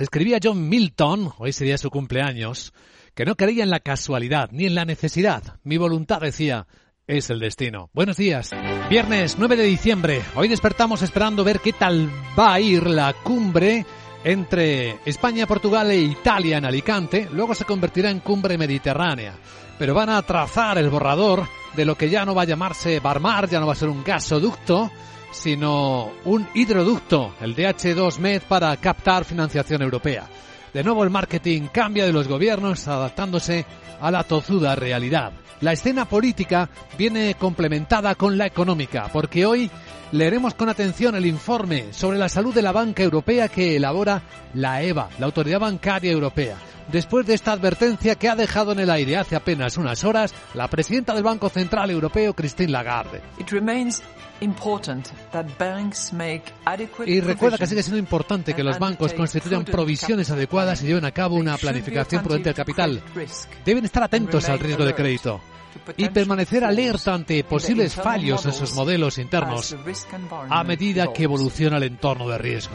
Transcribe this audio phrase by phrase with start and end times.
[0.00, 2.72] Escribía John Milton, hoy sería su cumpleaños,
[3.16, 5.58] que no creía en la casualidad ni en la necesidad.
[5.64, 6.68] Mi voluntad, decía,
[7.08, 7.90] es el destino.
[7.92, 8.52] Buenos días.
[8.88, 10.22] Viernes 9 de diciembre.
[10.36, 12.08] Hoy despertamos esperando ver qué tal
[12.38, 13.84] va a ir la cumbre
[14.22, 17.28] entre España, Portugal e Italia en Alicante.
[17.32, 19.34] Luego se convertirá en cumbre mediterránea.
[19.80, 21.48] Pero van a trazar el borrador
[21.78, 24.02] de lo que ya no va a llamarse Barmar, ya no va a ser un
[24.02, 24.90] gasoducto,
[25.30, 30.26] sino un hidroducto, el DH2Med, para captar financiación europea.
[30.74, 33.64] De nuevo el marketing cambia de los gobiernos adaptándose
[34.00, 35.30] a la tozuda realidad.
[35.60, 36.68] La escena política
[36.98, 39.70] viene complementada con la económica, porque hoy
[40.10, 44.20] leeremos con atención el informe sobre la salud de la banca europea que elabora
[44.54, 46.56] la EBA, la Autoridad Bancaria Europea.
[46.90, 50.68] Después de esta advertencia que ha dejado en el aire hace apenas unas horas la
[50.68, 53.20] presidenta del Banco Central Europeo, Christine Lagarde.
[57.06, 61.10] Y recuerda que sigue siendo importante que los bancos constituyan provisiones adecuadas y lleven a
[61.10, 63.02] cabo una planificación prudente del capital.
[63.64, 65.40] Deben estar atentos al riesgo de crédito
[65.96, 69.76] y permanecer alerta ante posibles fallos en sus modelos internos
[70.48, 72.74] a medida que evoluciona el entorno de riesgo.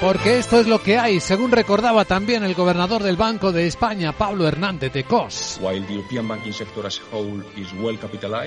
[0.00, 4.12] Porque esto es lo que hay, según recordaba también el gobernador del Banco de España,
[4.12, 5.58] Pablo Hernández de Cos.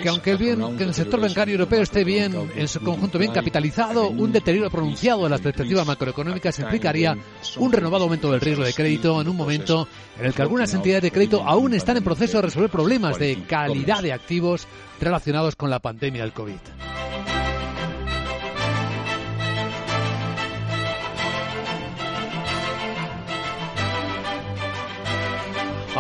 [0.02, 3.34] Que aunque el, bien, que el sector bancario europeo esté bien, en su conjunto bien
[3.34, 7.18] capitalizado, un deterioro pronunciado de las perspectivas macroeconómicas implicaría
[7.58, 11.04] un renovado aumento del riesgo de crédito en un momento en el que algunas entidades
[11.04, 14.68] de crédito aún están en proceso de resolver problemas de calidad de activos
[15.02, 16.56] relacionados con la pandemia del COVID.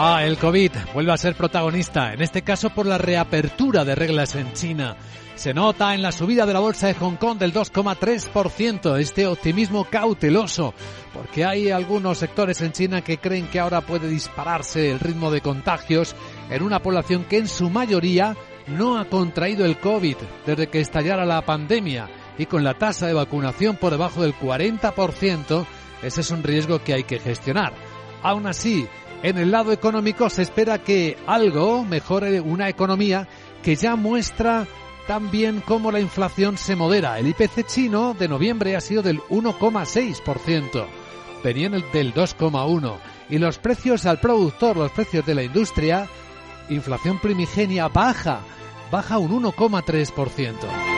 [0.03, 4.33] Ah, el COVID vuelve a ser protagonista, en este caso por la reapertura de reglas
[4.33, 4.97] en China.
[5.35, 9.85] Se nota en la subida de la bolsa de Hong Kong del 2,3%, este optimismo
[9.85, 10.73] cauteloso,
[11.13, 15.41] porque hay algunos sectores en China que creen que ahora puede dispararse el ritmo de
[15.41, 16.15] contagios
[16.49, 20.17] en una población que en su mayoría no ha contraído el COVID
[20.47, 22.09] desde que estallara la pandemia
[22.39, 25.63] y con la tasa de vacunación por debajo del 40%,
[26.01, 27.73] ese es un riesgo que hay que gestionar.
[28.23, 28.87] Aún así,
[29.23, 33.27] en el lado económico se espera que algo mejore una economía
[33.61, 34.67] que ya muestra
[35.07, 37.19] también cómo la inflación se modera.
[37.19, 40.85] El IPC chino de noviembre ha sido del 1,6%,
[41.43, 42.97] venía del 2,1%.
[43.29, 46.07] Y los precios al productor, los precios de la industria,
[46.69, 48.41] inflación primigenia baja,
[48.91, 50.90] baja un 1,3%.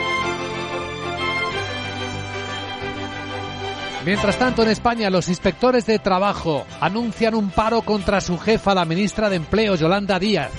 [4.04, 8.84] Mientras tanto, en España, los inspectores de trabajo anuncian un paro contra su jefa, la
[8.84, 10.50] ministra de Empleo, Yolanda Díaz,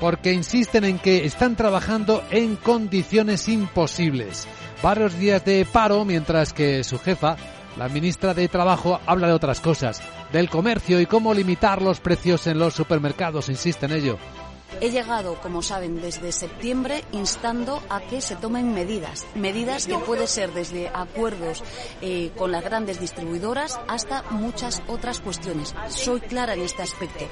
[0.00, 4.48] porque insisten en que están trabajando en condiciones imposibles.
[4.82, 7.36] Varios días de paro, mientras que su jefa,
[7.76, 12.48] la ministra de Trabajo, habla de otras cosas, del comercio y cómo limitar los precios
[12.48, 14.18] en los supermercados, insiste en ello.
[14.80, 20.28] He llegado, como saben, desde septiembre instando a que se tomen medidas, medidas que pueden
[20.28, 21.64] ser desde acuerdos
[22.00, 25.74] eh, con las grandes distribuidoras hasta muchas otras cuestiones.
[25.88, 27.24] Soy clara en este aspecto.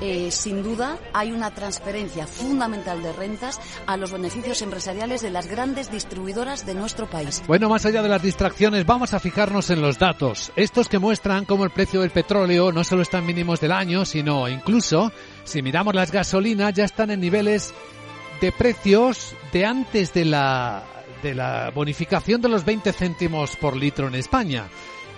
[0.00, 5.46] Eh, sin duda hay una transferencia fundamental de rentas a los beneficios empresariales de las
[5.46, 7.42] grandes distribuidoras de nuestro país.
[7.46, 10.52] Bueno, más allá de las distracciones, vamos a fijarnos en los datos.
[10.56, 14.06] Estos que muestran cómo el precio del petróleo no solo está en mínimos del año,
[14.06, 15.12] sino incluso,
[15.44, 17.74] si miramos las gasolinas, ya están en niveles
[18.40, 20.82] de precios de antes de la,
[21.22, 24.68] de la bonificación de los 20 céntimos por litro en España.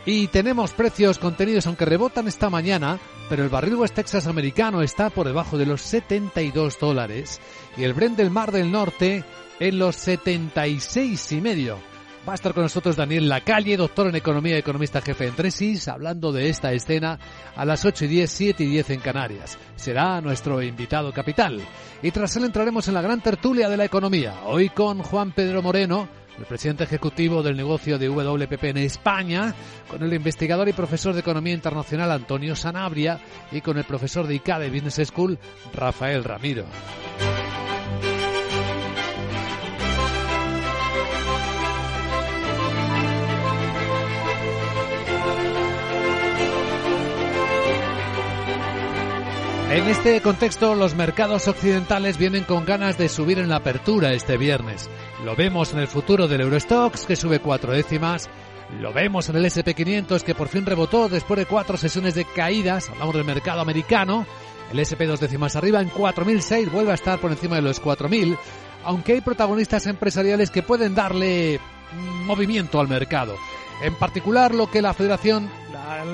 [0.05, 5.11] Y tenemos precios contenidos, aunque rebotan esta mañana, pero el barril West Texas americano está
[5.11, 7.41] por debajo de los 72 dólares
[7.77, 9.25] y el Brent del Mar del Norte
[9.61, 11.92] en los 76 y medio.
[12.27, 15.89] Va a estar con nosotros Daniel Lacalle, doctor en Economía y economista jefe en Tresis,
[15.89, 17.19] hablando de esta escena
[17.57, 19.59] a las 8 y 10, 7 y 10 en Canarias.
[19.75, 21.61] Será nuestro invitado capital.
[22.01, 25.63] Y tras él entraremos en la gran tertulia de la economía, hoy con Juan Pedro
[25.63, 26.09] Moreno,
[26.39, 29.53] el presidente ejecutivo del negocio de WPP en España,
[29.89, 33.19] con el investigador y profesor de Economía Internacional Antonio Sanabria
[33.51, 35.41] y con el profesor de ICADE Business School
[35.75, 36.67] Rafael Ramiro.
[49.73, 54.37] En este contexto, los mercados occidentales vienen con ganas de subir en la apertura este
[54.37, 54.91] viernes.
[55.25, 58.29] Lo vemos en el futuro del Eurostox, que sube cuatro décimas.
[58.81, 62.91] Lo vemos en el SP500, que por fin rebotó después de cuatro sesiones de caídas.
[62.91, 64.27] Hablamos del mercado americano.
[64.71, 68.37] El SP dos décimas arriba en 4.006 vuelve a estar por encima de los 4.000,
[68.85, 71.61] aunque hay protagonistas empresariales que pueden darle
[72.27, 73.37] movimiento al mercado.
[73.83, 75.51] En particular, lo que la Federación,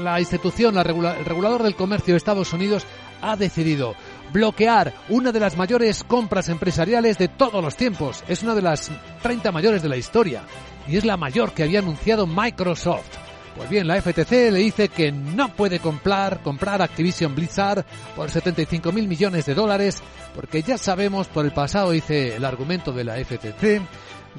[0.04, 2.86] la, institución, el regulador del comercio de Estados Unidos
[3.22, 3.94] ha decidido
[4.32, 8.24] bloquear una de las mayores compras empresariales de todos los tiempos.
[8.28, 8.90] Es una de las
[9.22, 10.42] 30 mayores de la historia
[10.86, 13.16] y es la mayor que había anunciado Microsoft.
[13.56, 17.84] Pues bien, la FTC le dice que no puede comprar, comprar Activision Blizzard
[18.14, 20.00] por 75 mil millones de dólares,
[20.32, 23.82] porque ya sabemos por el pasado, dice el argumento de la FTC,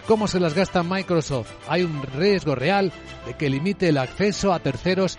[0.08, 1.52] cómo se las gasta Microsoft.
[1.68, 2.94] Hay un riesgo real
[3.26, 5.18] de que limite el acceso a terceros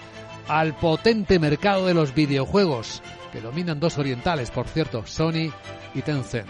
[0.49, 5.53] al potente mercado de los videojuegos, que dominan dos orientales, por cierto, Sony
[5.94, 6.49] y Tencent.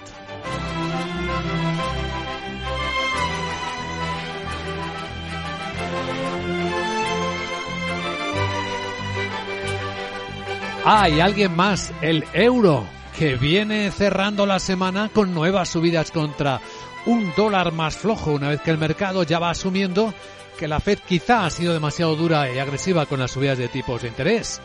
[10.84, 12.86] Hay alguien más, el euro,
[13.18, 16.60] que viene cerrando la semana con nuevas subidas contra
[17.04, 20.14] un dólar más flojo, una vez que el mercado ya va asumiendo
[20.58, 24.02] que la Fed quizá ha sido demasiado dura y agresiva con las subidas de tipos
[24.02, 24.60] de interés.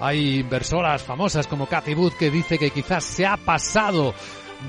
[0.00, 4.14] Hay inversoras famosas como Cathy Wood que dice que quizás se ha pasado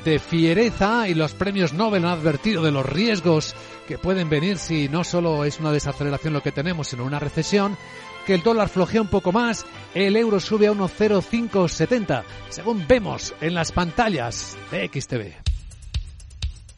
[0.03, 3.55] de fiereza y los premios Nobel han advertido de los riesgos
[3.87, 7.77] que pueden venir si no solo es una desaceleración lo que tenemos, sino una recesión,
[8.25, 13.53] que el dólar flojea un poco más, el euro sube a 1,0570, según vemos en
[13.53, 15.33] las pantallas de XTV.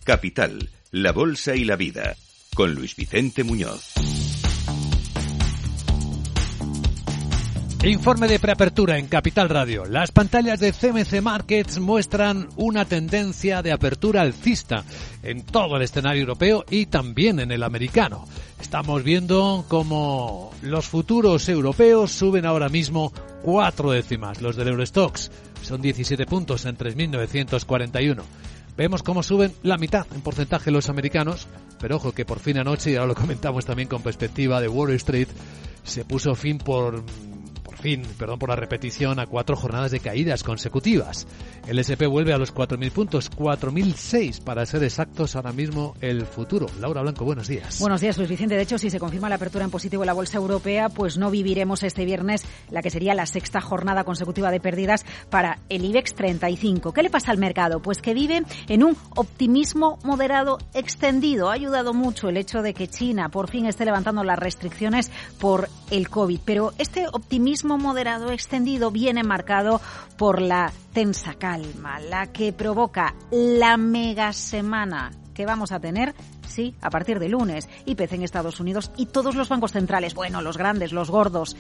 [0.04, 2.16] Capital, la Bolsa y la Vida,
[2.54, 3.94] con Luis Vicente Muñoz.
[7.84, 9.86] Informe de preapertura en Capital Radio.
[9.86, 14.84] Las pantallas de CMC Markets muestran una tendencia de apertura alcista
[15.22, 18.28] en todo el escenario europeo y también en el americano.
[18.60, 23.14] Estamos viendo cómo los futuros europeos suben ahora mismo
[23.44, 24.42] cuatro décimas.
[24.42, 25.30] Los del Eurostox
[25.62, 28.24] son 17 puntos en 3.941.
[28.76, 31.48] Vemos cómo suben la mitad en porcentaje los americanos,
[31.80, 34.92] pero ojo que por fin anoche, y ahora lo comentamos también con perspectiva de Wall
[34.92, 35.30] Street,
[35.84, 37.04] se puso fin por
[37.78, 41.28] fin, perdón por la repetición, a cuatro jornadas de caídas consecutivas.
[41.68, 46.68] El SP vuelve a los 4.000 puntos, 4.006 para ser exactos ahora mismo el futuro.
[46.80, 47.80] Laura Blanco, buenos días.
[47.80, 48.56] Buenos días, Luis Vicente.
[48.56, 51.30] De hecho, si se confirma la apertura en positivo en la bolsa europea, pues no
[51.30, 56.16] viviremos este viernes la que sería la sexta jornada consecutiva de pérdidas para el IBEX
[56.16, 56.94] 35.
[56.94, 57.82] ¿Qué le pasa al mercado?
[57.82, 61.50] Pues que vive en un optimismo moderado extendido.
[61.50, 65.70] Ha ayudado mucho el hecho de que China por fin esté levantando las restricciones por
[65.92, 66.40] el COVID.
[66.46, 69.82] Pero este optimismo moderado extendido viene marcado
[70.18, 76.16] por la tensa calma, la que provoca la mega semana que vamos a tener
[76.48, 80.42] sí, a partir de lunes, IPC en Estados Unidos y todos los bancos centrales, bueno,
[80.42, 81.56] los grandes, los gordos,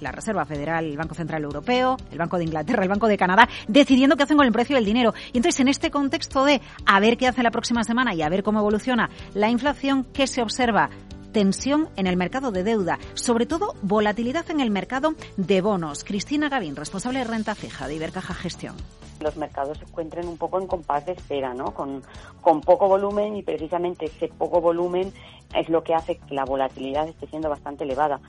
[0.00, 3.48] la Reserva Federal, el Banco Central Europeo, el Banco de Inglaterra, el Banco de Canadá,
[3.68, 5.14] decidiendo qué hacen con el precio del dinero.
[5.32, 8.28] Y entonces, en este contexto de a ver qué hace la próxima semana y a
[8.28, 10.90] ver cómo evoluciona la inflación, ¿qué se observa?
[11.34, 16.04] Tensión en el mercado de deuda, sobre todo volatilidad en el mercado de bonos.
[16.04, 18.76] Cristina Gavín, responsable de renta fija de Ibercaja Gestión
[19.20, 21.72] los mercados se encuentren un poco en compás de espera, ¿no?
[21.72, 22.02] Con,
[22.42, 25.12] con poco volumen y precisamente ese poco volumen
[25.54, 28.20] es lo que hace que la volatilidad esté siendo bastante elevada.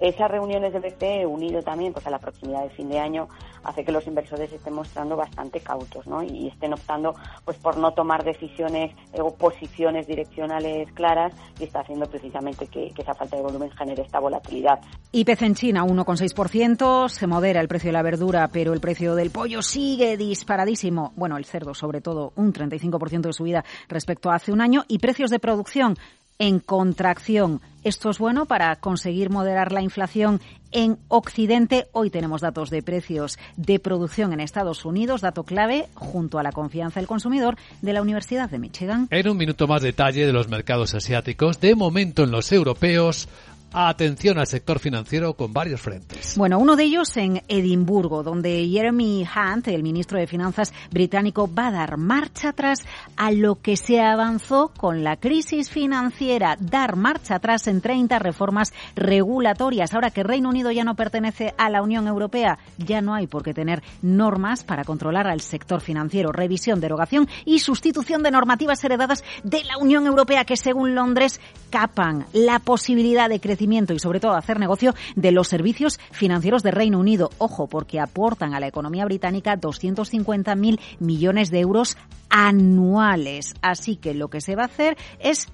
[0.00, 3.28] Esas reuniones de BCE, unido también pues, a la proximidad de fin de año,
[3.64, 6.22] hace que los inversores estén mostrando bastante cautos ¿no?
[6.22, 7.14] y estén optando
[7.44, 13.14] pues, por no tomar decisiones o posiciones direccionales claras y está haciendo precisamente que, esa
[13.14, 14.78] falta de volumen genere esta volatilidad.
[15.10, 19.30] IPC en China 1,6%, se modera el precio de la verdura, pero el precio del
[19.30, 21.12] pollo sigue disparadísimo.
[21.16, 24.98] Bueno, el cerdo sobre todo, un 35% de subida respecto a hace un año y
[24.98, 25.96] precios de producción
[26.42, 27.60] en contracción.
[27.84, 30.40] Esto es bueno para conseguir moderar la inflación
[30.72, 31.86] en Occidente.
[31.92, 36.50] Hoy tenemos datos de precios de producción en Estados Unidos, dato clave junto a la
[36.50, 39.06] confianza del consumidor de la Universidad de Michigan.
[39.12, 43.28] En un minuto más detalle de los mercados asiáticos, de momento en los europeos
[43.72, 46.36] atención al sector financiero con varios frentes.
[46.36, 51.68] Bueno, uno de ellos en Edimburgo, donde Jeremy Hunt, el ministro de Finanzas británico, va
[51.68, 52.84] a dar marcha atrás
[53.16, 58.72] a lo que se avanzó con la crisis financiera, dar marcha atrás en 30 reformas
[58.94, 59.94] regulatorias.
[59.94, 63.42] Ahora que Reino Unido ya no pertenece a la Unión Europea, ya no hay por
[63.42, 66.32] qué tener normas para controlar al sector financiero.
[66.32, 72.26] Revisión, derogación y sustitución de normativas heredadas de la Unión Europea que, según Londres, capan
[72.32, 76.98] la posibilidad de crecimiento y sobre todo hacer negocio de los servicios financieros de Reino
[76.98, 77.30] Unido.
[77.38, 81.96] Ojo, porque aportan a la economía británica 250.000 millones de euros
[82.28, 83.54] anuales.
[83.62, 85.48] Así que lo que se va a hacer es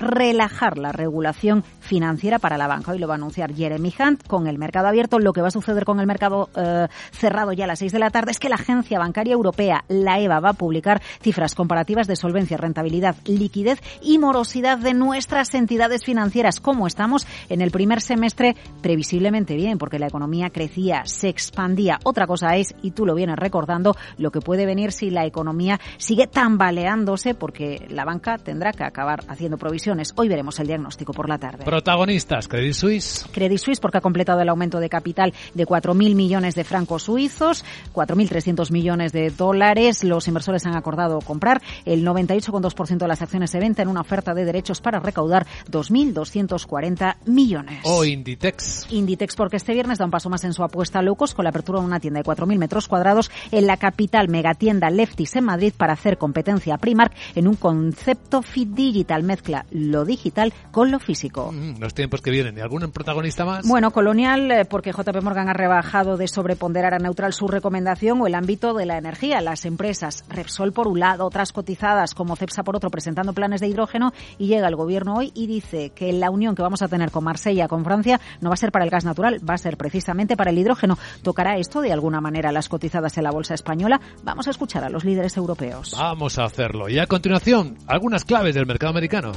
[0.00, 2.92] relajar la regulación financiera para la banca.
[2.92, 5.18] Hoy lo va a anunciar Jeremy Hunt con el mercado abierto.
[5.18, 7.98] Lo que va a suceder con el mercado eh, cerrado ya a las 6 de
[7.98, 12.06] la tarde es que la Agencia Bancaria Europea, la EBA, va a publicar cifras comparativas
[12.06, 16.60] de solvencia, rentabilidad, liquidez y morosidad de nuestras entidades financieras.
[16.60, 18.56] ¿Cómo estamos en el primer semestre?
[18.82, 21.98] Previsiblemente bien, porque la economía crecía, se expandía.
[22.04, 25.80] Otra cosa es, y tú lo vienes recordando, lo que puede venir si la economía
[25.98, 29.89] sigue tambaleándose, porque la banca tendrá que acabar haciendo provisiones.
[30.16, 31.64] Hoy veremos el diagnóstico por la tarde.
[31.64, 33.26] Protagonistas, Credit Suisse.
[33.32, 37.64] Credit Suisse, porque ha completado el aumento de capital de 4.000 millones de francos suizos,
[37.92, 40.04] 4.300 millones de dólares.
[40.04, 44.34] Los inversores han acordado comprar el 98,2% de las acciones se venta en una oferta
[44.34, 47.80] de derechos para recaudar 2.240 millones.
[47.84, 48.86] O Inditex.
[48.90, 51.50] Inditex, porque este viernes da un paso más en su apuesta a Locos con la
[51.50, 55.72] apertura de una tienda de 4.000 metros cuadrados en la capital megatienda Leftis en Madrid
[55.76, 59.22] para hacer competencia a Primark en un concepto fit digital.
[59.22, 61.52] Mezcla lo digital con lo físico.
[61.52, 62.56] Mm, los tiempos que vienen.
[62.58, 63.66] ¿Y algún protagonista más?
[63.66, 68.26] Bueno, Colonial, eh, porque JP Morgan ha rebajado de sobreponderar a neutral su recomendación o
[68.26, 69.40] el ámbito de la energía.
[69.40, 73.68] Las empresas Repsol por un lado, otras cotizadas como Cepsa por otro, presentando planes de
[73.68, 77.10] hidrógeno y llega el gobierno hoy y dice que la unión que vamos a tener
[77.10, 79.76] con Marsella, con Francia, no va a ser para el gas natural, va a ser
[79.76, 80.98] precisamente para el hidrógeno.
[81.22, 84.00] ¿Tocará esto de alguna manera las cotizadas en la bolsa española?
[84.22, 85.94] Vamos a escuchar a los líderes europeos.
[85.96, 86.88] Vamos a hacerlo.
[86.88, 89.32] Y a continuación, algunas claves del mercado americano.